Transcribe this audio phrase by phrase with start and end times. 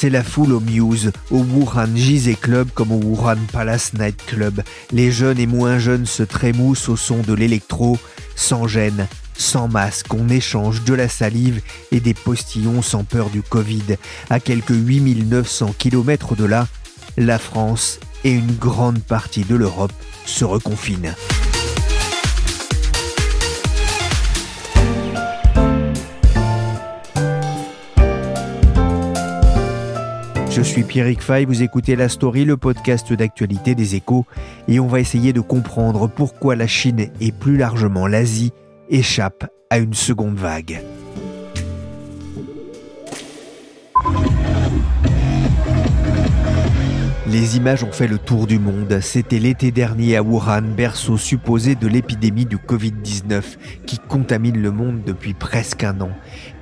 [0.00, 4.62] C'est la foule au Muse, au Wuhan Gizeh Club comme au Wuhan Palace Night Club.
[4.92, 7.98] Les jeunes et moins jeunes se trémoussent au son de l'électro,
[8.36, 10.14] sans gêne, sans masque.
[10.14, 13.96] On échange de la salive et des postillons sans peur du Covid.
[14.30, 16.68] À quelques 8900 km de là,
[17.16, 19.90] la France et une grande partie de l'Europe
[20.26, 21.16] se reconfinent.
[30.50, 34.24] Je suis Pierrick Fay, vous écoutez La Story, le podcast d'actualité des échos,
[34.66, 38.52] et on va essayer de comprendre pourquoi la Chine et plus largement l'Asie
[38.88, 40.80] échappent à une seconde vague.
[47.30, 49.00] Les images ont fait le tour du monde.
[49.02, 53.42] C'était l'été dernier à Wuhan, berceau supposé de l'épidémie du Covid-19
[53.84, 56.10] qui contamine le monde depuis presque un an.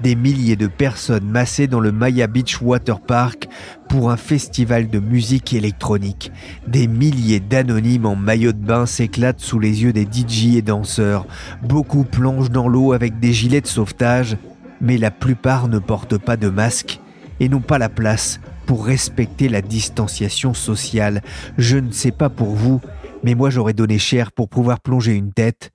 [0.02, 3.48] Des milliers de personnes massées dans le Maya Beach Water Park
[3.88, 6.32] pour un festival de musique électronique.
[6.66, 11.28] Des milliers d'anonymes en maillot de bain s'éclatent sous les yeux des DJ et danseurs.
[11.62, 14.36] Beaucoup plongent dans l'eau avec des gilets de sauvetage,
[14.80, 16.98] mais la plupart ne portent pas de masque
[17.38, 21.22] et n'ont pas la place pour respecter la distanciation sociale.
[21.56, 22.80] Je ne sais pas pour vous,
[23.22, 25.70] mais moi j'aurais donné cher pour pouvoir plonger une tête.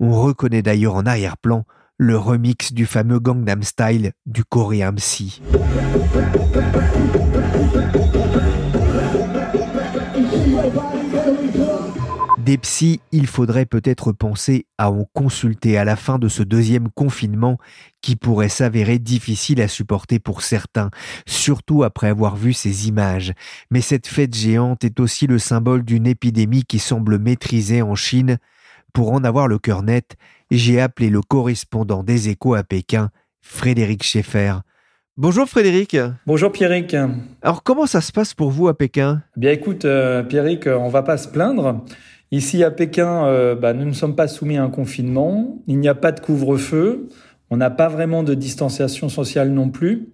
[0.00, 1.64] On reconnaît d'ailleurs en arrière-plan
[1.98, 5.42] le remix du fameux Gangnam Style du coréen Psy.
[12.48, 16.88] Des psys, il faudrait peut-être penser à en consulter à la fin de ce deuxième
[16.88, 17.58] confinement
[18.00, 20.88] qui pourrait s'avérer difficile à supporter pour certains,
[21.26, 23.34] surtout après avoir vu ces images.
[23.70, 28.38] Mais cette fête géante est aussi le symbole d'une épidémie qui semble maîtrisée en Chine.
[28.94, 30.16] Pour en avoir le cœur net,
[30.50, 33.10] j'ai appelé le correspondant des échos à Pékin,
[33.42, 34.54] Frédéric Schaeffer.
[35.18, 35.98] Bonjour Frédéric.
[36.26, 36.96] Bonjour Pierrick.
[37.42, 39.22] Alors comment ça se passe pour vous à Pékin?
[39.36, 41.84] Bien écoute euh, Pierrick, on va pas se plaindre.
[42.30, 45.62] Ici à Pékin, euh, bah, nous ne sommes pas soumis à un confinement.
[45.66, 47.08] Il n'y a pas de couvre-feu.
[47.50, 50.08] On n'a pas vraiment de distanciation sociale non plus.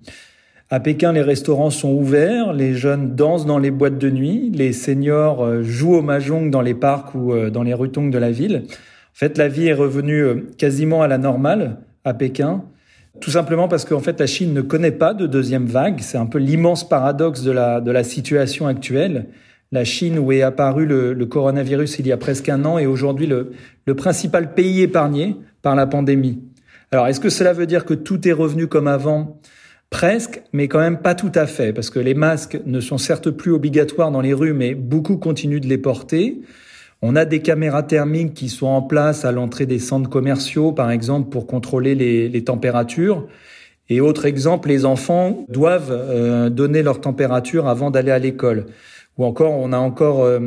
[0.71, 4.73] À Pékin, les restaurants sont ouverts, les jeunes dansent dans les boîtes de nuit, les
[4.73, 8.31] seniors euh, jouent au mahjong dans les parcs ou euh, dans les rutongs de la
[8.31, 8.63] ville.
[8.67, 12.65] En fait, la vie est revenue quasiment à la normale à Pékin,
[13.21, 16.01] tout simplement parce qu'en fait, la Chine ne connaît pas de deuxième vague.
[16.01, 19.27] C'est un peu l'immense paradoxe de la, de la situation actuelle
[19.75, 23.27] la Chine où est apparu le, coronavirus il y a presque un an est aujourd'hui
[23.27, 26.41] le, principal pays épargné par la pandémie.
[26.93, 29.41] Alors est-ce que cela veut dire que tout est revenu comme avant?
[29.91, 33.31] Presque, mais quand même pas tout à fait, parce que les masques ne sont certes
[33.31, 36.41] plus obligatoires dans les rues, mais beaucoup continuent de les porter.
[37.03, 40.93] On a des caméras thermiques qui sont en place à l'entrée des centres commerciaux, par
[40.93, 43.27] exemple, pour contrôler les, les températures.
[43.89, 48.67] Et autre exemple, les enfants doivent euh, donner leur température avant d'aller à l'école.
[49.17, 50.41] Ou encore, on a encore euh,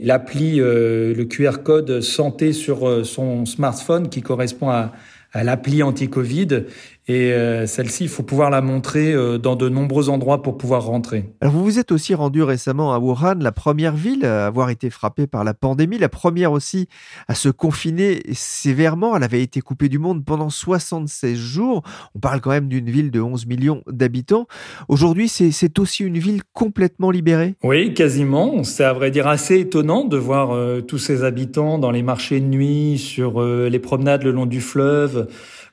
[0.00, 4.92] l'appli, euh, le QR code santé sur euh, son smartphone qui correspond à,
[5.32, 6.66] à l'appli anti-Covid.
[7.08, 10.84] Et euh, celle-ci, il faut pouvoir la montrer euh, dans de nombreux endroits pour pouvoir
[10.84, 11.24] rentrer.
[11.40, 14.88] Alors vous vous êtes aussi rendu récemment à Wuhan, la première ville à avoir été
[14.88, 16.86] frappée par la pandémie, la première aussi
[17.26, 19.16] à se confiner sévèrement.
[19.16, 21.82] Elle avait été coupée du monde pendant 76 jours.
[22.14, 24.46] On parle quand même d'une ville de 11 millions d'habitants.
[24.86, 28.62] Aujourd'hui, c'est aussi une ville complètement libérée Oui, quasiment.
[28.62, 32.38] C'est à vrai dire assez étonnant de voir euh, tous ces habitants dans les marchés
[32.38, 35.26] de nuit, sur les promenades le long du fleuve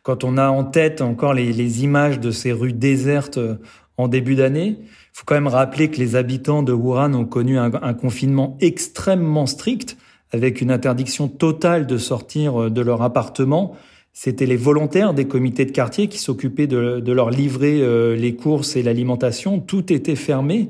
[0.04, 3.56] quand on a en tête encore les, images de ces rues désertes euh,
[3.98, 4.78] en début d'année.
[4.80, 9.46] Il faut quand même rappeler que les habitants de Wuhan ont connu un, confinement extrêmement
[9.46, 9.98] strict,
[10.32, 13.76] avec une interdiction totale de sortir euh, de leur appartement.
[14.14, 18.76] C'était les volontaires des comités de quartier qui s'occupaient de, leur livrer euh, les courses
[18.76, 19.60] et l'alimentation.
[19.60, 20.70] Tout était fermé.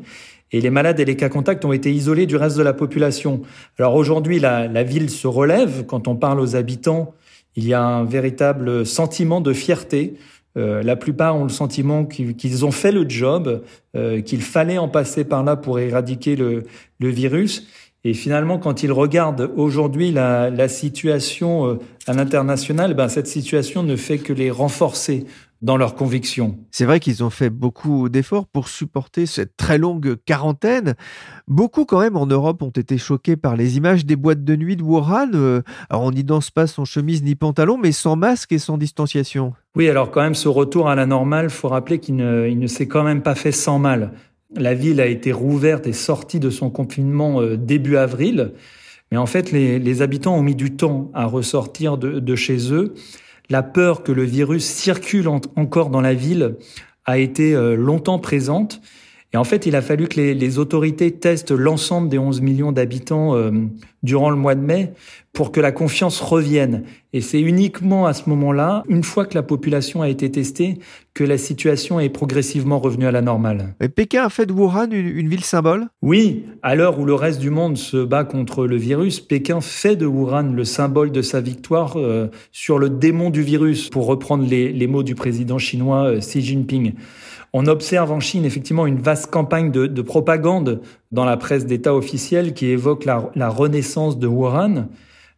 [0.51, 3.41] Et les malades et les cas contacts ont été isolés du reste de la population.
[3.77, 5.85] Alors aujourd'hui, la, la ville se relève.
[5.85, 7.13] Quand on parle aux habitants,
[7.59, 10.15] il y a un véritable sentiment de fierté
[10.57, 13.63] euh, la plupart ont le sentiment qu'ils ont fait le job,
[13.95, 16.63] euh, qu'il fallait en passer par là pour éradiquer le,
[16.99, 17.67] virus.
[18.03, 23.95] Et finalement, quand ils regardent aujourd'hui la, situation euh, à l'international, ben, cette situation ne
[23.95, 25.25] fait que les renforcer
[25.61, 26.57] dans leurs convictions.
[26.71, 30.95] C'est vrai qu'ils ont fait beaucoup d'efforts pour supporter cette très longue quarantaine.
[31.47, 34.77] Beaucoup quand même en Europe ont été choqués par les images des boîtes de nuit
[34.77, 35.31] de Wuhan.
[35.33, 38.77] Euh, alors on n'y danse pas sans chemise ni pantalon, mais sans masque et sans
[38.77, 39.53] distanciation.
[39.75, 43.03] Oui, alors quand même ce retour à la normale, faut rappeler qu'il ne, s'est quand
[43.03, 44.13] même pas fait sans mal.
[44.55, 48.53] La ville a été rouverte et sortie de son confinement euh, début avril,
[49.11, 52.93] mais en fait les, habitants ont mis du temps à ressortir de chez eux
[53.49, 56.57] la peur que le virus circule encore dans la ville
[57.05, 58.81] a été euh, longtemps présente.
[59.33, 63.35] Et en fait, il a fallu que les, autorités testent l'ensemble des 11 millions d'habitants
[63.35, 63.51] euh,
[64.01, 64.93] durant le mois de mai
[65.33, 66.83] pour que la confiance revienne.
[67.13, 70.79] Et c'est uniquement à ce moment-là, une fois que la population a été testée,
[71.13, 73.75] que la situation est progressivement revenue à la normale.
[73.81, 75.87] Et Pékin a fait de Wuhan une, ville symbole?
[76.01, 79.95] Oui, à l'heure où le reste du monde se bat contre le virus, Pékin fait
[79.95, 84.45] de Wuhan le symbole de sa victoire euh, sur le démon du virus, pour reprendre
[84.47, 86.93] les, mots du président chinois euh, Xi Jinping.
[87.53, 90.81] On observe en Chine effectivement une vaste campagne de, propagande
[91.11, 94.87] dans la presse d'État officielle qui évoque la, renaissance de Wuhan.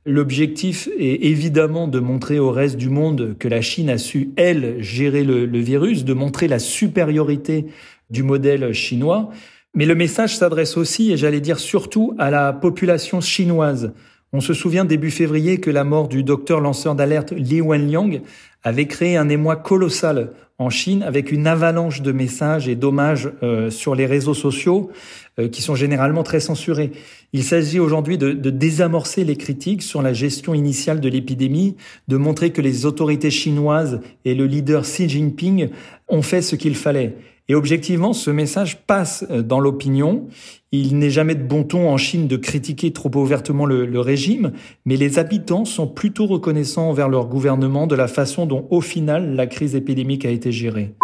[0.06, 4.82] L'objectif est évidemment de montrer au reste du monde que la Chine a su, elle,
[4.82, 7.68] gérer le, le virus, de montrer la supériorité
[8.10, 9.30] du modèle chinois.
[9.74, 13.94] Mais le message s'adresse aussi, et j'allais dire surtout, à la population chinoise.
[14.34, 18.22] On se souvient début février que la mort du docteur lanceur d'alerte Li Wenliang
[18.64, 20.32] avait créé un émoi colossal
[20.62, 24.92] en Chine avec une avalanche de messages et d'hommages euh, sur les réseaux sociaux
[25.40, 26.92] euh, qui sont généralement très censurés.
[27.34, 31.76] Il s'agit aujourd'hui de, de, désamorcer les critiques sur la gestion initiale de l'épidémie,
[32.08, 35.70] de montrer que les autorités chinoises et le leader Xi Jinping
[36.08, 37.16] ont fait ce qu'il fallait.
[37.52, 40.26] Et objectivement, ce message passe euh, dans l'opinion.
[40.72, 44.54] Il n'est jamais de bon ton en Chine de critiquer trop ouvertement le, régime,
[44.86, 49.36] mais les habitants sont plutôt reconnaissants envers leur gouvernement de la façon dont, au final,
[49.36, 50.96] la crise épidémique a été gérée.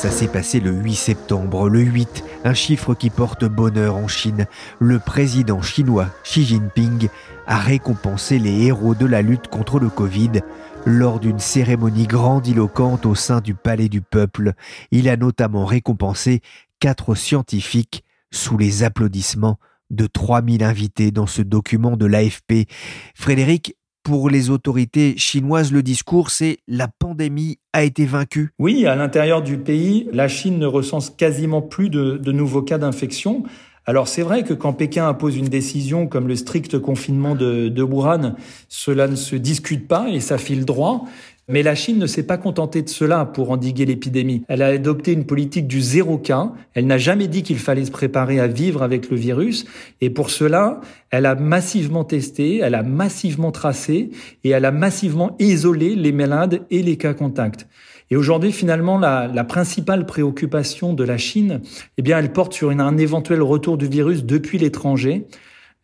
[0.00, 1.68] Ça s'est passé le 8 septembre.
[1.68, 4.46] Le 8, un chiffre qui porte bonheur en Chine.
[4.78, 7.08] Le président chinois Xi Jinping
[7.46, 10.40] a récompensé les héros de la lutte contre le Covid
[10.86, 14.54] lors d'une cérémonie grandiloquente au sein du Palais du Peuple.
[14.90, 16.40] Il a notamment récompensé
[16.78, 19.58] quatre scientifiques sous les applaudissements
[19.90, 22.66] de 3000 invités dans ce document de l'AFP.
[23.14, 23.76] Frédéric,
[24.10, 28.50] pour les autorités chinoises, le discours, c'est la pandémie a été vaincue.
[28.58, 33.44] Oui, à l'intérieur du pays, la Chine ne recense quasiment plus de, nouveaux cas d'infection.
[33.86, 37.82] Alors c'est vrai que quand Pékin impose une décision comme le strict confinement de, de
[37.84, 38.34] Wuhan,
[38.68, 41.04] cela ne se discute pas et ça file droit.
[41.50, 44.44] Mais la Chine ne s'est pas contentée de cela pour endiguer l'épidémie.
[44.46, 46.52] Elle a adopté une politique du zéro cas.
[46.74, 49.64] Elle n'a jamais dit qu'il fallait se préparer à vivre avec le virus.
[50.00, 50.80] Et pour cela,
[51.10, 54.10] elle a massivement testé, elle a massivement tracé
[54.44, 57.66] et elle a massivement isolé les malades et les cas contacts.
[58.10, 61.62] Et aujourd'hui, finalement, la, principale préoccupation de la Chine,
[61.98, 65.26] eh bien, elle porte sur un éventuel retour du virus depuis l'étranger.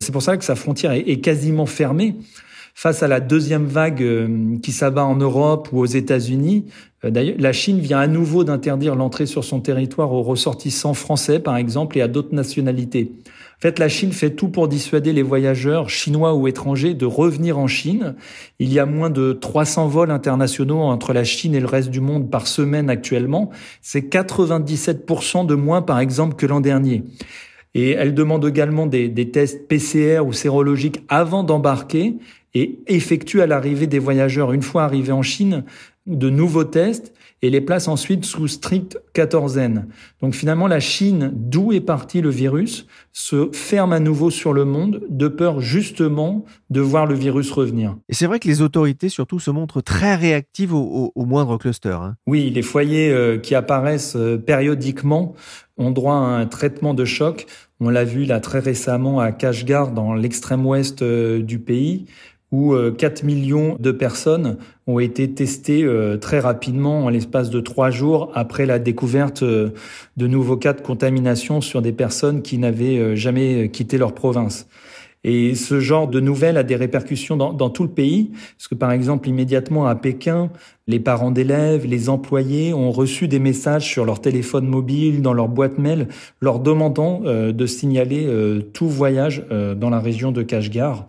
[0.00, 2.16] C'est pour ça que sa frontière est, quasiment fermée.
[2.78, 6.66] Face à la deuxième vague euh, qui s'abat en Europe ou aux États-Unis,
[7.06, 11.38] euh, d'ailleurs, la Chine vient à nouveau d'interdire l'entrée sur son territoire aux ressortissants français,
[11.38, 13.12] par exemple, et à d'autres nationalités.
[13.56, 17.58] En fait, la Chine fait tout pour dissuader les voyageurs chinois ou étrangers de revenir
[17.58, 18.14] en Chine.
[18.58, 22.02] Il y a moins de 300 vols internationaux entre la Chine et le reste du
[22.02, 23.48] monde par semaine actuellement.
[23.80, 27.04] C'est 97% de moins, par exemple, que l'an dernier.
[27.72, 32.16] Et elle demande également des, des tests PCR ou sérologiques avant d'embarquer
[32.56, 35.64] et effectue à l'arrivée des voyageurs, une fois arrivés en Chine,
[36.06, 39.88] de nouveaux tests et les place ensuite sous stricte quatorzaine.
[40.22, 44.64] Donc finalement, la Chine, d'où est parti le virus, se ferme à nouveau sur le
[44.64, 47.94] monde de peur justement de voir le virus revenir.
[48.08, 51.90] Et c'est vrai que les autorités surtout se montrent très réactives au, moindre cluster.
[51.90, 52.16] Hein.
[52.26, 55.34] Oui, les foyers euh, qui apparaissent euh, périodiquement
[55.76, 57.46] ont droit à un traitement de choc.
[57.80, 62.06] On l'a vu là très récemment à Kashgar, dans l'extrême ouest euh, du pays,
[62.52, 65.86] où 4 millions de personnes ont été testées
[66.20, 69.72] très rapidement en l'espace de trois jours après la découverte de
[70.16, 74.68] nouveaux cas de contamination sur des personnes qui n'avaient jamais quitté leur province.
[75.28, 78.76] Et ce genre de nouvelles a des répercussions dans, dans, tout le pays, parce que
[78.76, 80.50] par exemple, immédiatement à Pékin,
[80.86, 85.48] les parents d'élèves, les employés ont reçu des messages sur leur téléphone mobile, dans leur
[85.48, 86.06] boîte mail,
[86.40, 91.08] leur demandant euh, de signaler euh, tout voyage euh, dans la région de Kashgar.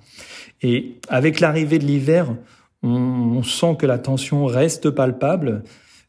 [0.62, 2.36] Et avec l'arrivée de l'hiver,
[2.84, 5.64] on, on sent que la tension reste palpable.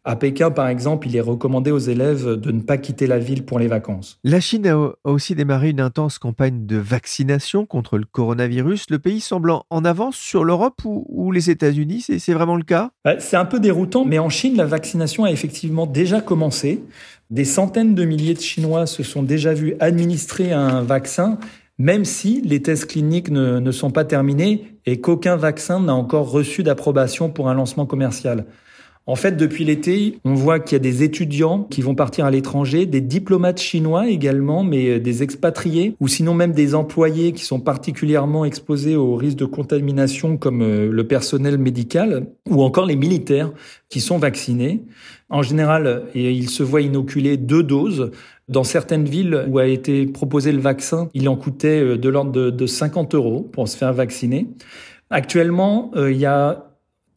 [0.08, 3.44] À Pékin, par exemple, il est recommandé aux élèves de ne pas quitter la ville
[3.44, 4.18] pour les vacances.
[4.24, 8.86] La Chine a aussi démarré une intense campagne de vaccination contre le coronavirus.
[8.88, 12.06] Le pays semble en avance sur l'Europe ou, les États-Unis.
[12.18, 12.90] C'est vraiment le cas?
[13.04, 16.82] Bah, C'est un peu déroutant, mais en Chine, la vaccination a effectivement déjà commencé.
[17.28, 21.38] Des centaines de milliers de Chinois se sont déjà vus administrer un vaccin
[21.78, 26.62] même si les tests cliniques ne, sont pas terminés et qu'aucun vaccin n'a encore reçu
[26.62, 28.46] d'approbation pour un lancement commercial.
[29.06, 32.30] En fait, depuis l'été, on voit qu'il y a des étudiants qui vont partir à
[32.30, 37.42] l'étranger, des diplomates chinois également, mais euh, des expatriés, ou sinon même des employés qui
[37.42, 42.96] sont particulièrement exposés au risque de contamination, comme euh, le personnel médical, ou encore les
[42.96, 43.50] militaires
[43.88, 44.82] qui sont vaccinés.
[45.30, 48.10] En général, ils se voient inoculer deux doses.
[48.48, 52.50] Dans certaines villes où a été proposé le vaccin, il en coûtait euh, de l'ordre
[52.50, 54.46] de 50 euros pour se faire vacciner.
[55.10, 56.68] Actuellement, il y a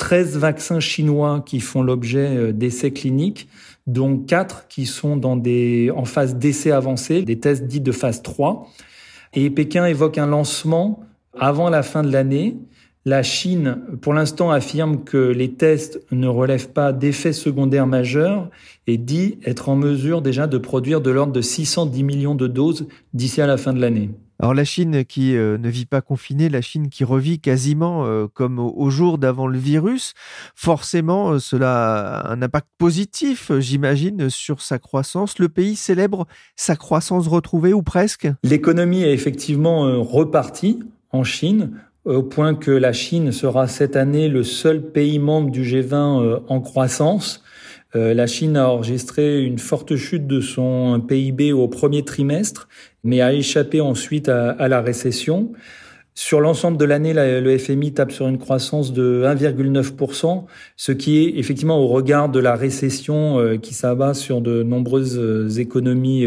[0.02, 3.48] 13 vaccins chinois qui font l'objet euh, d'essais cliniques,
[3.86, 8.68] dont 4 qui sont en phase d'essais avancés, des tests dits de phase 3.
[9.36, 11.04] Et Pékin évoque un lancement
[11.40, 12.58] avant la fin de l'année.
[13.04, 18.52] La Chine, pour l'instant, affirme que les tests ne relèvent pas d'effets secondaires majeurs
[18.86, 22.88] et dit être en mesure déjà de produire de l'ordre de 610 millions de doses
[23.16, 24.12] d'ici à la fin de l'année.
[24.38, 28.28] Alors la Chine qui euh, ne vit pas confinée, la Chine qui revit quasiment euh,
[28.32, 30.14] comme au, jour d'avant le virus,
[30.56, 35.40] forcément euh, cela a un impact positif, j'imagine, sur sa croissance.
[35.40, 38.30] Le pays célèbre sa croissance retrouvée ou presque?
[38.44, 40.80] L'économie est effectivement repartie
[41.12, 41.72] en Chine
[42.06, 46.62] au point que la Chine sera cette année le seul pays membre du G20 en
[46.62, 47.44] croissance.
[47.96, 52.70] Euh, la Chine a enregistré une forte chute de son PIB au premier trimestre,
[53.04, 55.52] mais a échappé ensuite à, la récession.
[56.14, 60.44] Sur l'ensemble de l'année, le FMI tape sur une croissance de 1,9%,
[60.76, 65.18] ce qui est effectivement au regard de la récession euh, qui s'abat sur de nombreuses
[65.18, 66.26] euh, économies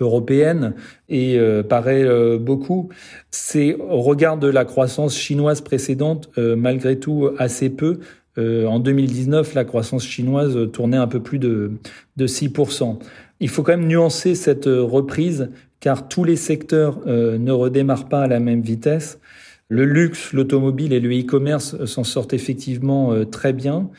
[0.00, 0.74] européennes
[1.08, 2.88] et paraît beaucoup.
[3.30, 8.00] C'est au regard de la croissance chinoise précédente, malgré tout assez peu,
[8.38, 11.78] euh, en 2019, la croissance chinoise tournait un peu plus de
[12.18, 12.98] 6%.
[13.40, 15.50] Il faut quand même nuancer cette reprise
[15.84, 19.20] car tous les secteurs euh, ne redémarrent pas à la même vitesse.
[19.68, 23.90] Le luxe, l'automobile et le e-commerce s'en sortent effectivement euh, très bien.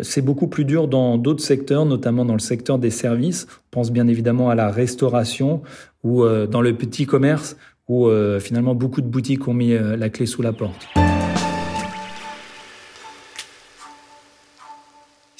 [0.00, 3.46] C'est beaucoup plus dur dans d'autres secteurs, notamment dans le secteur des services.
[3.50, 5.62] On pense bien évidemment à la restauration
[6.02, 8.10] ou dans le petit commerce où
[8.40, 10.88] finalement beaucoup de boutiques ont mis la clé sous la porte.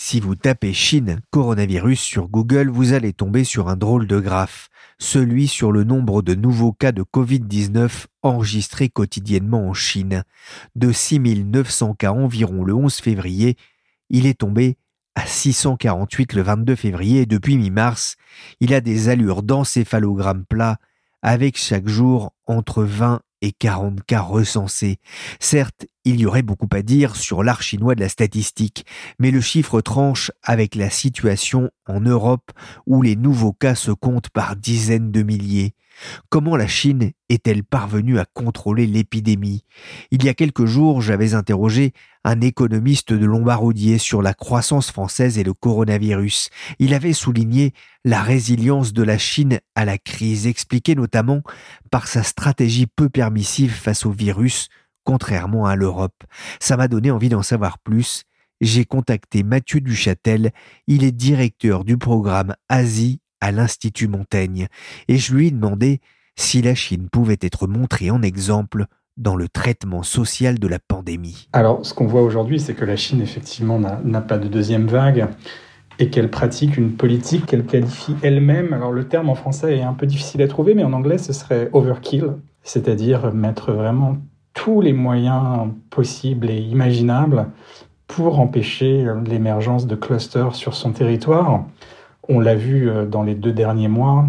[0.06, 4.68] Si vous tapez Chine coronavirus sur Google, vous allez tomber sur un drôle de graphe,
[4.98, 10.24] celui sur le nombre de nouveaux cas de Covid-19 enregistrés quotidiennement en Chine.
[10.76, 13.56] De 6900 cas environ le 11 février,
[14.10, 14.76] il est tombé
[15.14, 18.16] à 648 le 22 février depuis mi-mars,
[18.60, 20.76] il a des allures d'encéphalogramme plat
[21.22, 24.98] avec chaque jour entre 20 et 40 cas recensés.
[25.38, 28.86] Certes, il y aurait beaucoup à dire sur l'art chinois de la statistique,
[29.18, 32.50] mais le chiffre tranche avec la situation en Europe
[32.86, 35.74] où les nouveaux cas se comptent par dizaines de milliers.
[36.30, 39.64] Comment la Chine est-elle parvenue à contrôler l'épidémie?
[40.10, 41.92] Il y a quelques jours, j'avais interrogé
[42.24, 46.48] un économiste de Lombardier sur la croissance française et le coronavirus.
[46.78, 47.72] Il avait souligné
[48.04, 51.42] la résilience de la Chine à la crise, expliquée notamment
[51.90, 54.68] par sa stratégie peu permissive face au virus,
[55.04, 56.24] contrairement à l'Europe.
[56.60, 58.24] Ça m'a donné envie d'en savoir plus.
[58.60, 60.52] J'ai contacté Mathieu Duchâtel,
[60.86, 64.68] il est directeur du programme Asie à l'Institut Montaigne,
[65.08, 66.00] et je lui ai demandé
[66.36, 71.48] si la Chine pouvait être montrée en exemple dans le traitement social de la pandémie.
[71.52, 75.28] Alors, ce qu'on voit aujourd'hui, c'est que la Chine, effectivement, n'a pas de deuxième vague
[75.98, 78.72] et qu'elle pratique une politique qu'elle qualifie elle-même.
[78.72, 81.32] Alors, le terme en français est un peu difficile à trouver, mais en anglais, ce
[81.32, 84.16] serait overkill, c'est-à-dire mettre vraiment
[84.54, 87.46] tous les moyens possibles et imaginables
[88.06, 91.64] pour empêcher l'émergence de clusters sur son territoire.
[92.28, 94.26] On l'a vu euh, dans les deux derniers mois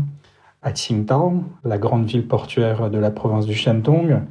[0.61, 4.21] à Qingdao, la grande ville portuaire de la province du Shandong,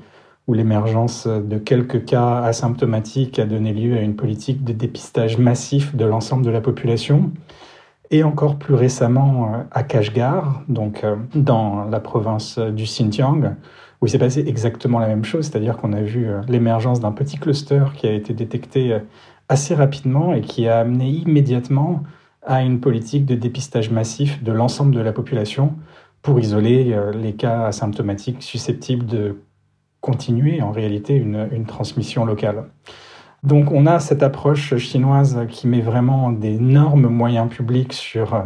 [0.46, 5.94] où l'émergence de quelques cas asymptomatiques a donné lieu à une politique de dépistage massif
[5.96, 7.30] de l'ensemble de la population.
[8.10, 13.56] Et encore plus récemment euh, à Kashgar, donc euh, dans la province du Xinjiang,
[14.00, 17.12] où il s'est passé exactement la même chose, c'est-à-dire qu'on a vu euh, l'émergence d'un
[17.12, 18.98] petit cluster qui a été détecté
[19.48, 22.02] assez rapidement et qui a amené immédiatement
[22.42, 25.74] à une politique de dépistage massif de l'ensemble de la population
[26.20, 29.36] pour isoler les cas asymptomatiques susceptibles de
[30.04, 32.66] continuer en réalité une, une transmission locale.
[33.42, 38.44] Donc on a cette approche chinoise qui met vraiment d'énormes moyens publics sur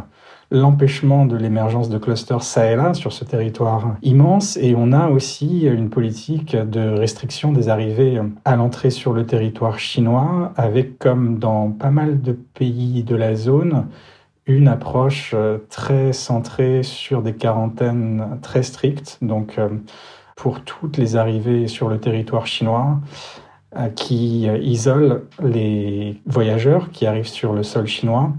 [0.52, 5.08] l'empêchement de l'émergence de clusters ça et là sur ce territoire immense et on a
[5.08, 11.38] aussi une politique de restriction des arrivées à l'entrée sur le territoire chinois avec comme
[11.38, 13.88] dans pas mal de pays de la zone
[14.46, 15.34] une approche
[15.68, 19.58] très centrée sur des quarantaines très strictes donc
[20.38, 23.00] pour toutes les arrivées sur le territoire chinois
[23.76, 28.32] euh, qui euh, isole les voyageurs qui arrivent sur le sol chinois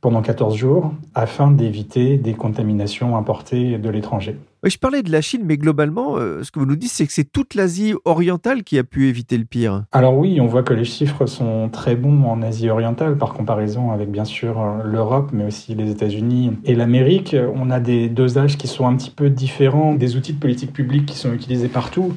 [0.00, 4.36] pendant 14 jours afin d'éviter des contaminations importées de l'étranger.
[4.70, 7.12] Je parlais de la Chine, mais globalement, euh, ce que vous nous dites, c'est que
[7.12, 9.84] c'est toute l'Asie orientale qui a pu éviter le pire.
[9.92, 13.92] Alors oui, on voit que les chiffres sont très bons en Asie orientale par comparaison
[13.92, 17.36] avec bien sûr l'Europe, mais aussi les États-Unis et l'Amérique.
[17.54, 21.06] On a des dosages qui sont un petit peu différents, des outils de politique publique
[21.06, 22.12] qui sont utilisés partout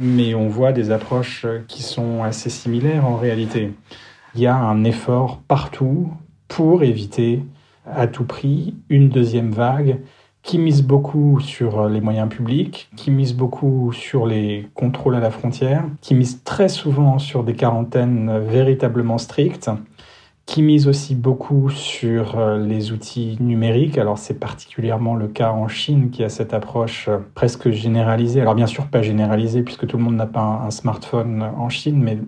[0.00, 3.74] mais on voit des approches qui sont assez similaires en réalité.
[4.34, 6.10] Il y a un effort partout
[6.48, 7.44] pour éviter
[7.86, 10.00] à tout prix une deuxième vague
[10.42, 15.30] qui mise beaucoup sur les moyens publics, qui mise beaucoup sur les contrôles à la
[15.30, 19.70] frontière, qui mise très souvent sur des quarantaines véritablement strictes
[20.50, 23.98] qui mise aussi beaucoup sur euh, les outils numériques.
[23.98, 28.40] Alors c'est particulièrement le cas en Chine qui a cette approche euh, presque généralisée.
[28.40, 32.02] Alors bien sûr pas généralisée puisque tout le monde n'a pas un, smartphone en Chine,
[32.02, 32.18] mais,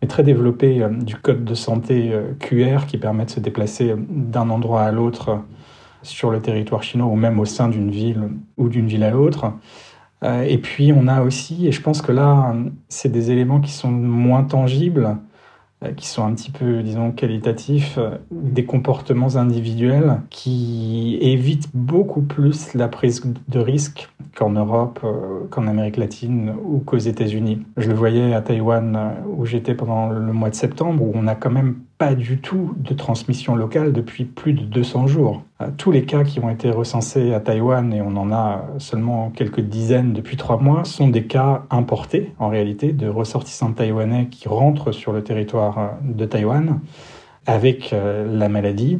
[0.00, 4.50] mais très développé euh, du code de santé QR qui permet de se déplacer d'un
[4.50, 5.38] endroit à l'autre
[6.02, 9.52] sur le territoire chinois ou même au sein d'une ville ou d'une ville à l'autre.
[10.24, 12.54] Et puis on a aussi, et je pense que là
[12.88, 15.18] c'est des éléments qui sont moins tangibles,
[15.82, 22.22] euh, qui sont un petit peu, disons, qualitatifs, euh, des comportements individuels qui évitent beaucoup
[22.22, 27.62] plus la prise de risque qu'en Europe, euh, qu'en Amérique latine ou qu'aux États-Unis.
[27.76, 31.34] Je le voyais à Taïwan où j'étais pendant le mois de septembre, où on a
[31.34, 35.44] quand même pas du tout de transmission locale depuis plus de 200 jours.
[35.60, 39.30] Euh, tous les cas qui ont été recensés à Taïwan, et on en a seulement
[39.30, 44.48] quelques dizaines depuis trois mois, sont des cas importés en réalité de ressortissants taïwanais qui
[44.48, 46.80] rentrent sur le territoire euh, de Taïwan
[47.46, 48.98] avec euh, la maladie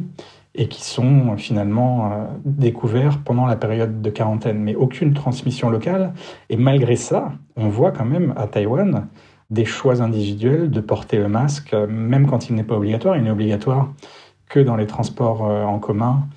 [0.55, 6.13] et qui sont finalement découverts pendant la période de quarantaine, mais aucune transmission locale.
[6.49, 9.07] Et malgré ça, on voit quand même à Taïwan
[9.53, 13.15] des choix individuels de porter le masque, même quand il n'est pas obligatoire.
[13.15, 13.93] Il n'est obligatoire
[14.49, 16.27] que dans les transports euh, en commun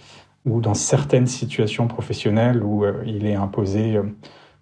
[0.45, 4.03] ou dans certaines situations professionnelles où euh, il est imposé euh,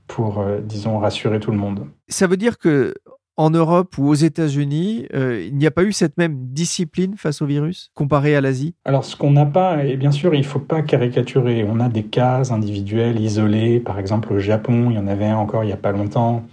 [0.06, 1.86] pour, disons, rassurer tout le monde.
[2.08, 2.92] Ça veut dire que
[3.38, 7.46] en Europe ou aux États-Unis, il n'y a pas eu cette même discipline face au
[7.46, 8.74] virus comparé à l'Asie?
[8.84, 11.64] Alors, ce qu'on n'a pas, et bien sûr, il ne faut pas caricaturer.
[11.66, 13.80] On a des cas individuels isolés.
[13.80, 16.44] Par exemple, au Japon, il y en avait un encore il n'y a pas longtemps.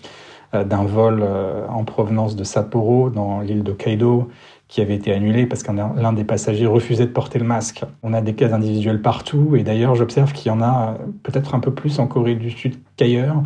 [0.54, 4.28] Euh, d'un vol euh, en provenance de Sapporo dans l'île de Kaido
[4.68, 7.86] qui avait été annulé parce qu'un l'un des passagers refusait de porter le masque.
[8.04, 11.60] On a des cas individuels partout et d'ailleurs j'observe qu'il y en a peut-être un
[11.60, 13.44] peu plus en Corée du Sud qu'ailleurs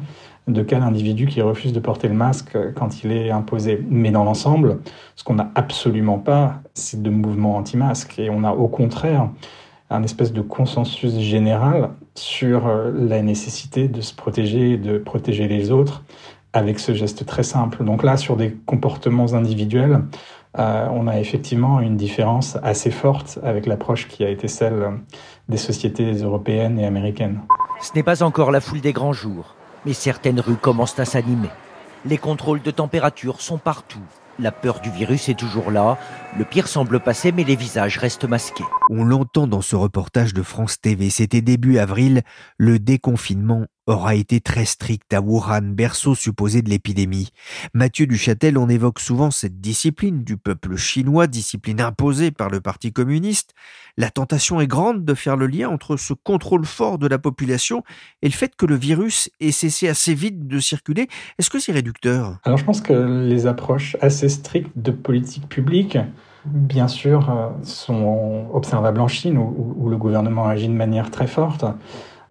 [0.47, 3.85] de cas d'individus qui refusent de porter le masque quand il est imposé.
[3.87, 4.79] Mais dans l'ensemble,
[5.15, 8.17] ce qu'on n'a absolument pas, c'est de mouvement anti-masque.
[8.17, 9.29] Et on a au contraire
[9.89, 15.47] un espèce de consensus général sur euh, la nécessité de se protéger et de protéger
[15.47, 16.03] les autres
[16.55, 17.83] avec ce geste très simple.
[17.83, 20.03] Donc là, sur des comportements individuels,
[20.57, 25.01] euh, on a effectivement une différence assez forte avec l'approche qui a été celle
[25.49, 27.41] des sociétés européennes et américaines.
[27.81, 31.49] Ce n'est pas encore la foule des grands jours, mais certaines rues commencent à s'animer.
[32.05, 33.99] Les contrôles de température sont partout.
[34.39, 35.97] La peur du virus est toujours là.
[36.37, 38.65] Le pire semble passer, mais les visages restent masqués.
[38.89, 41.09] On l'entend dans ce reportage de France TV.
[41.09, 42.23] C'était début avril.
[42.57, 47.29] Le déconfinement aura été très strict à Wuhan, berceau supposé de l'épidémie.
[47.73, 52.91] Mathieu Duchâtel, on évoque souvent cette discipline du peuple chinois, discipline imposée par le Parti
[52.91, 53.53] communiste.
[53.95, 57.83] La tentation est grande de faire le lien entre ce contrôle fort de la population
[58.21, 61.07] et le fait que le virus ait cessé assez vite de circuler.
[61.37, 62.39] Est-ce que c'est réducteur?
[62.43, 62.93] Alors je pense que
[63.25, 65.97] les approches assez strictes de politique publique
[66.45, 71.65] bien sûr, euh, sont observables en Chine, où, le gouvernement agit de manière très forte.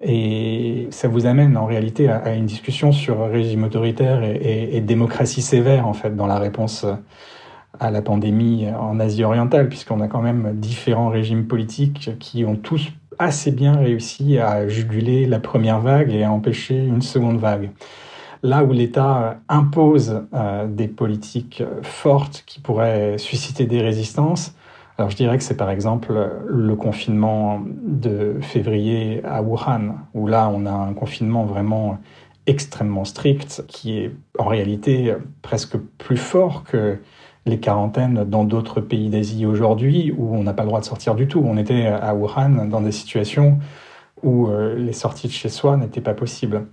[0.00, 5.86] Et ça vous amène en réalité à, une discussion sur régime autoritaire et, démocratie sévère
[5.86, 6.84] en fait dans la réponse
[7.80, 12.56] à la pandémie en Asie orientale, puisqu'on a quand même différents régimes politiques qui ont
[12.56, 17.70] tous assez bien réussi à juguler la première vague et à empêcher une seconde vague.
[18.44, 24.54] Là où l'État impose euh, des politiques fortes qui pourraient susciter des résistances,
[24.98, 26.12] alors je dirais que c'est par exemple
[26.46, 31.96] le confinement de février à Wuhan, où là on a un confinement vraiment
[32.46, 36.98] extrêmement strict, qui est en réalité presque plus fort que
[37.46, 41.14] les quarantaines dans d'autres pays d'Asie aujourd'hui, où on n'a pas le droit de sortir
[41.14, 41.42] du tout.
[41.42, 43.58] On était à Wuhan dans des situations
[44.22, 46.66] où euh, les sorties de chez soi n'étaient pas possibles.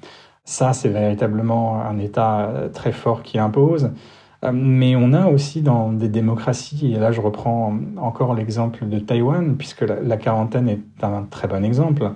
[0.51, 3.91] Ça, c'est véritablement un État très fort qui impose.
[4.43, 8.99] Euh, mais on a aussi dans des démocraties, et là je reprends encore l'exemple de
[8.99, 12.11] Taïwan, puisque la, quarantaine est un très bon exemple,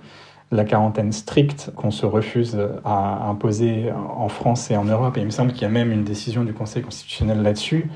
[0.51, 5.27] la quarantaine stricte qu'on se refuse à imposer en France et en Europe, et il
[5.27, 7.89] me semble qu'il y a même une décision du Conseil constitutionnel là-dessus,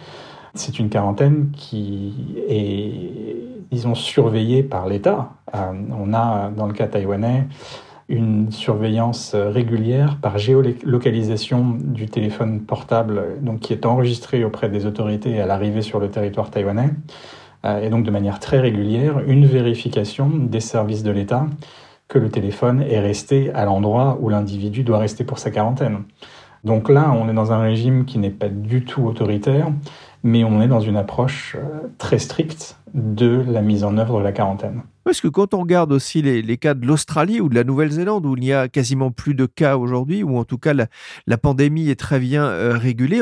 [0.53, 2.13] c'est une quarantaine qui
[2.47, 3.35] est,
[3.71, 5.33] disons, surveillée par l'État.
[5.53, 7.47] Euh, on a, dans le cas taïwanais,
[8.09, 15.39] une surveillance régulière par géolocalisation du téléphone portable, donc qui est enregistré auprès des autorités
[15.39, 16.89] à l'arrivée sur le territoire taïwanais,
[17.65, 21.45] euh, et donc de manière très régulière, une vérification des services de l'État
[22.07, 26.03] que le téléphone est resté à l'endroit où l'individu doit rester pour sa quarantaine.
[26.63, 29.67] Donc là, on est dans un régime qui n'est pas du tout autoritaire,
[30.23, 34.23] mais on est dans une approche euh, très stricte de la mise en œuvre de
[34.23, 34.83] la quarantaine.
[35.03, 38.35] Parce que quand on regarde aussi les, cas de l'Australie ou de la Nouvelle-Zélande, où
[38.35, 41.99] il n'y a quasiment plus de cas aujourd'hui, ou en tout cas la, pandémie est
[41.99, 43.21] très bien euh, régulée,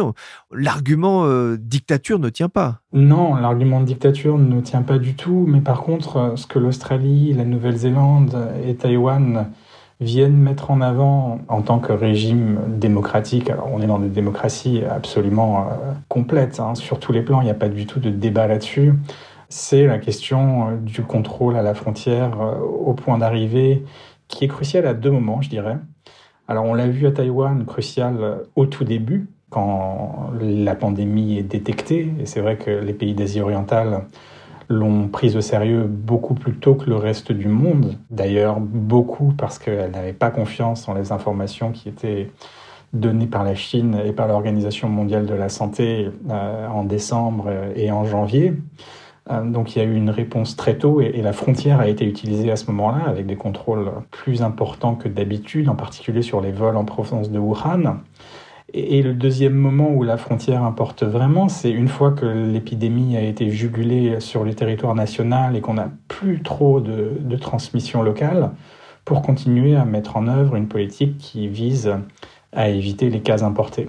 [0.51, 2.81] l'argument euh, dictature ne tient pas.
[2.91, 7.33] Non, l'argument de dictature ne tient pas du tout, mais par contre, ce que l'Australie,
[7.33, 9.47] la Nouvelle-Zélande et Taïwan
[9.99, 13.49] viennent mettre en avant en tant que régime démocratique.
[13.49, 16.75] Alors on est dans des démocraties absolument euh, complètes hein.
[16.75, 18.93] sur tous les plans, il n'y a pas du tout de débat là-dessus.
[19.49, 23.83] C'est la question euh, du contrôle à la frontière euh, au point d'arrivée
[24.27, 25.77] qui est crucial à deux moments, je dirais.
[26.47, 32.13] Alors on l'a vu à Taïwan, crucial au tout début, quand la pandémie est détectée.
[32.19, 34.05] Et c'est vrai que les pays d'Asie orientale
[34.69, 37.97] l'ont prise au sérieux beaucoup plus tôt que le reste du monde.
[38.11, 42.29] D'ailleurs, beaucoup parce qu'elle n'avait pas confiance en les informations qui étaient
[42.93, 47.91] données par la Chine et par l'Organisation mondiale de la santé euh, en décembre et
[47.91, 48.53] en janvier.
[49.29, 52.05] Euh, donc il y a eu une réponse très tôt et, la frontière a été
[52.05, 56.51] utilisée à ce moment-là avec des contrôles plus importants que d'habitude, en particulier sur les
[56.51, 57.97] vols en provenance de Wuhan.
[58.73, 63.21] Et, le deuxième moment où la frontière importe vraiment, c'est une fois que l'épidémie a
[63.21, 68.51] été jugulée sur le territoire national et qu'on n'a plus trop de, de transmission locale,
[69.05, 71.93] pour continuer à mettre en œuvre une politique qui vise
[72.53, 73.87] à éviter les cas importés.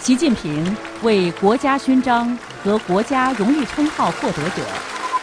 [0.00, 0.64] 习近平
[1.02, 4.62] 为国家勋章和国家荣誉称号获得者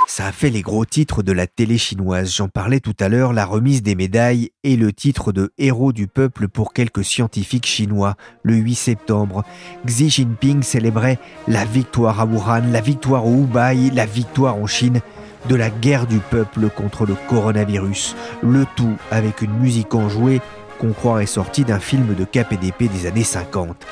[0.10, 2.34] ça a fait les gros titres de la télé chinoise.
[2.36, 6.08] J'en parlais tout à l'heure, la remise des médailles et le titre de héros du
[6.08, 9.44] peuple pour quelques scientifiques chinois le 8 septembre.
[9.86, 15.00] Xi Jinping célébrait la victoire à Wuhan, la victoire au Hubei, la victoire en Chine
[15.48, 18.16] de la guerre du peuple contre le coronavirus.
[18.42, 20.42] Le tout avec une musique enjouée
[20.80, 23.86] qu'on croirait sortie d'un film de KPDP des années 50.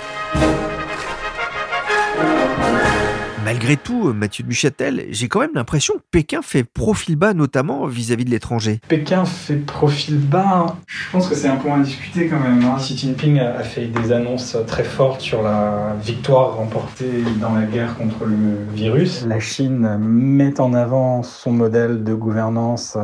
[3.52, 7.84] Malgré tout, euh, Mathieu Duchâtel, j'ai quand même l'impression que Pékin fait profil bas, notamment
[7.84, 8.80] vis-à-vis de l'étranger.
[8.88, 10.78] Pékin fait profil bas.
[10.86, 12.64] Je pense que c'est un point à discuter quand même.
[12.64, 12.76] Hein.
[12.78, 17.94] Xi Jinping a fait des annonces très fortes sur la victoire remportée dans la guerre
[17.98, 18.36] contre le
[18.74, 19.26] virus.
[19.26, 22.96] La Chine met en avant son modèle de gouvernance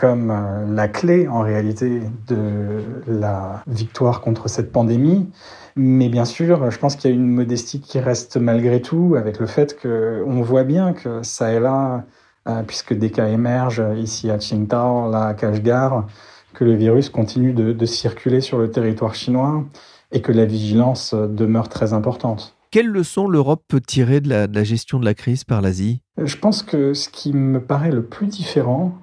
[0.00, 5.28] comme euh, la clé en réalité de la victoire contre cette pandémie.
[5.76, 9.38] Mais bien sûr, je pense qu'il y a une modestie qui reste malgré tout avec
[9.38, 12.04] le fait qu'on voit bien que ça et là,
[12.48, 16.06] euh, puisque des cas émergent ici à Qingdao, là à Kashgar,
[16.54, 19.64] que le virus continue de, de circuler sur le territoire chinois
[20.12, 22.56] et que la vigilance demeure très importante.
[22.70, 26.00] Quelle leçon l'Europe peut tirer de la, de la, gestion de la crise par l'Asie?
[26.16, 28.94] Je pense que ce qui me paraît le plus différent,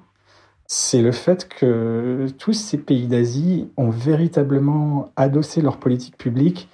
[0.68, 6.68] c'est le fait que tous ces pays d'Asie ont véritablement adossé leur politique publique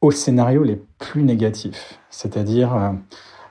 [0.00, 2.00] aux scénarios les plus négatifs.
[2.08, 2.90] C'est-à-dire, euh,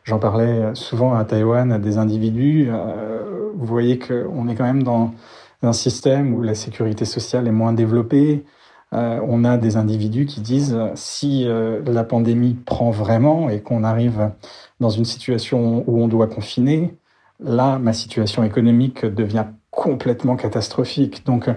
[0.03, 4.81] j'en parlais souvent à Taïwan à des individus, euh, vous voyez qu'on est quand même
[4.81, 5.13] dans
[5.61, 8.45] un système où la sécurité sociale est moins développée.
[8.93, 14.31] Euh, on a des individus qui disent si la pandémie prend vraiment et qu'on arrive
[14.79, 16.97] dans une situation où on doit confiner,
[17.39, 21.25] là, ma situation économique devient complètement catastrophique.
[21.25, 21.49] Donc,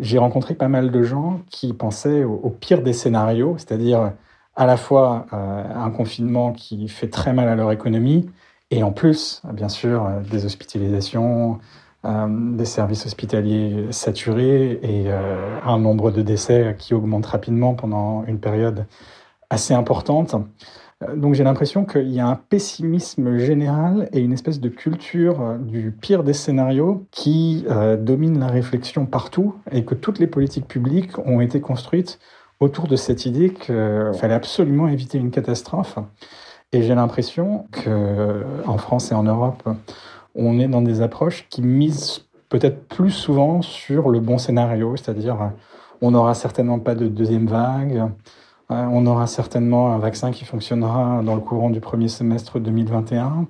[0.00, 4.12] j'ai rencontré pas mal de gens qui pensaient au, pire des scénarios, c'est-à-dire
[4.56, 8.28] à la fois euh, un confinement qui fait très mal à leur économie,
[8.70, 11.58] et en plus, bien sûr, des hospitalisations,
[12.04, 18.24] euh, des services hospitaliers saturés et euh, un nombre de décès qui augmente rapidement pendant
[18.24, 18.86] une période
[19.50, 20.34] assez importante.
[21.02, 25.56] Euh, donc j'ai l'impression qu'il y a un pessimisme général et une espèce de culture
[25.58, 27.64] du pire des scénarios qui
[27.98, 32.18] domine la réflexion partout et que toutes les politiques publiques ont été construites
[32.60, 35.98] autour de cette idée qu'il fallait absolument éviter une catastrophe.
[36.72, 39.68] Et j'ai l'impression qu'en France et en Europe,
[40.34, 45.52] on est dans des approches qui misent peut-être plus souvent sur le bon scénario, c'est-à-dire
[46.02, 48.06] on n'aura certainement pas de deuxième vague, euh,
[48.72, 53.46] on aura certainement un vaccin qui fonctionnera dans le courant du premier semestre 2021.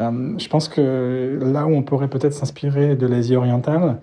[0.00, 4.00] Euh, je pense que là où on pourrait peut-être s'inspirer de l'Asie orientale,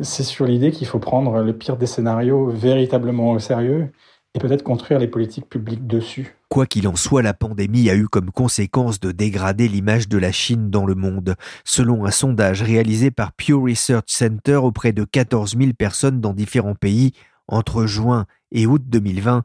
[0.00, 3.92] c'est sur l'idée qu'il faut prendre le pire des scénarios véritablement au sérieux
[4.34, 6.36] et peut-être construire les politiques publiques dessus.
[6.48, 10.32] Quoi qu'il en soit, la pandémie a eu comme conséquence de dégrader l'image de la
[10.32, 11.34] Chine dans le monde.
[11.64, 16.74] Selon un sondage réalisé par Pew Research Center auprès de 14 000 personnes dans différents
[16.74, 17.12] pays
[17.46, 19.44] entre juin et août 2020,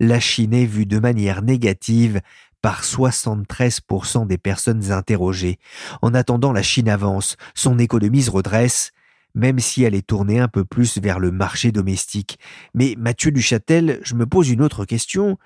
[0.00, 2.20] la Chine est vue de manière négative
[2.62, 5.58] par 73% des personnes interrogées.
[6.00, 8.92] En attendant, la Chine avance, son économie se redresse,
[9.34, 12.38] même si elle est tournée un peu plus vers le marché domestique.
[12.72, 15.36] Mais Mathieu Duchâtel, je me pose une autre question.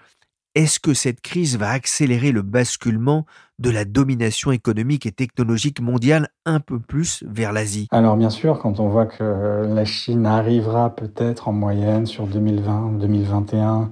[0.54, 3.26] Est-ce que cette crise va accélérer le basculement
[3.58, 7.88] de la domination économique et technologique mondiale un peu plus vers l'Asie?
[7.90, 13.88] Alors bien sûr, quand on voit que la Chine arrivera peut-être en moyenne sur 2020-2021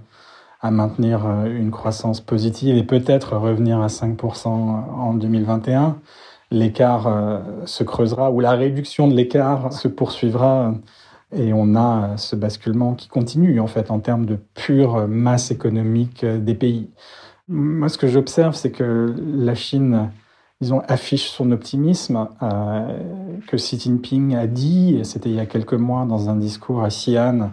[0.66, 5.98] à maintenir euh, une croissance positive et peut-être revenir à 5% en 2021,
[6.50, 10.74] l'écart euh, se creusera ou la réduction de l'écart se poursuivra
[11.34, 16.24] et on a ce basculement qui continue en fait en termes de pure masse économique
[16.24, 16.88] des pays.
[17.48, 20.10] Moi, ce que j'observe, c'est que la Chine,
[20.60, 22.98] disons, affiche son optimisme euh,
[23.46, 26.88] que Xi Jinping a dit, c'était il y a quelques mois dans un discours à
[26.88, 27.50] Xi'an,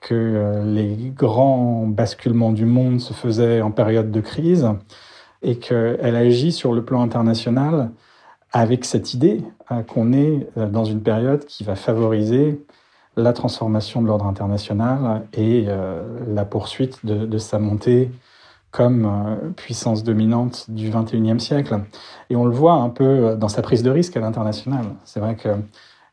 [0.00, 4.68] que euh, les grands basculements du monde se faisaient en période de crise
[5.42, 7.90] et qu'elle agit sur le plan international
[8.52, 12.64] avec cette idée euh, qu'on est euh, dans une période qui va favoriser
[13.16, 15.66] la transformation de l'ordre international et
[16.28, 18.12] la poursuite de, sa montée
[18.70, 21.80] comme puissance dominante du XXIe siècle.
[22.30, 24.84] Et on le voit un peu dans sa prise de risque à l'international.
[25.04, 25.34] C'est vrai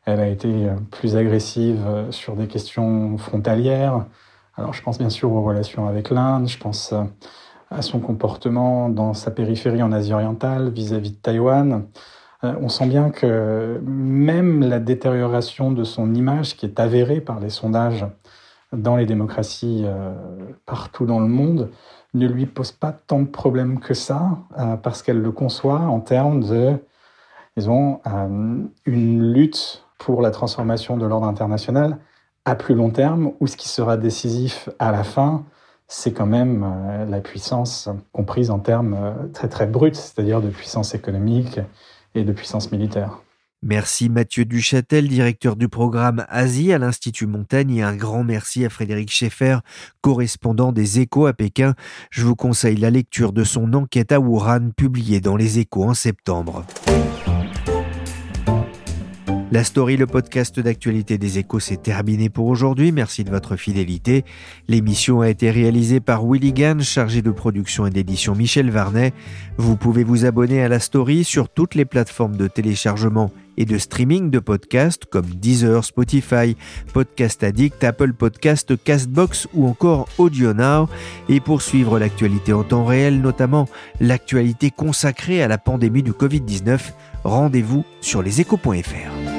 [0.06, 4.06] qu'elle a été plus agressive sur des questions frontalières.
[4.56, 6.94] Alors je pense bien sûr aux relations avec l'Inde, je pense
[7.70, 11.86] à son comportement dans sa périphérie en Asie orientale vis-à-vis de Taïwan.
[12.44, 17.40] Euh, on sent bien que même la détérioration de son image, qui est avérée par
[17.40, 18.06] les sondages
[18.72, 20.14] dans les démocraties euh,
[20.66, 21.70] partout dans le monde,
[22.14, 26.00] ne lui pose pas tant de problèmes que ça, euh, parce qu'elle le conçoit en
[26.00, 26.74] termes de,
[27.56, 28.00] disons,
[28.86, 31.98] une lutte pour la transformation de l'ordre international
[32.44, 35.44] à plus long terme, où ce qui sera décisif à la fin,
[35.88, 36.64] c'est quand même
[37.08, 41.60] la puissance comprise en termes très très bruts, c'est-à-dire de puissance économique,
[42.16, 43.20] et de puissance militaire.
[43.62, 48.68] Merci Mathieu Duchâtel, directeur du programme Asie à l'Institut Montaigne et un grand merci à
[48.68, 49.58] Frédéric Schaeffer,
[50.02, 51.74] correspondant des Échos à Pékin.
[52.10, 55.94] Je vous conseille la lecture de son enquête à Wuhan publiée dans les Échos en
[55.94, 56.64] septembre.
[59.52, 62.90] La story, le podcast d'actualité des échos, s'est terminé pour aujourd'hui.
[62.90, 64.24] Merci de votre fidélité.
[64.66, 69.12] L'émission a été réalisée par Willy Gann, chargé de production et d'édition Michel Varnet.
[69.56, 73.78] Vous pouvez vous abonner à la story sur toutes les plateformes de téléchargement et de
[73.78, 76.56] streaming de podcasts comme Deezer, Spotify,
[76.92, 80.88] Podcast Addict, Apple Podcast, Castbox ou encore AudioNow.
[81.28, 83.68] Et pour suivre l'actualité en temps réel, notamment
[84.00, 86.80] l'actualité consacrée à la pandémie du Covid-19,
[87.22, 89.35] rendez-vous sur leséchos.fr.